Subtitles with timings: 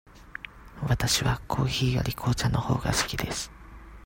[0.81, 3.51] わたしはコーヒーより紅茶のほうが好きです。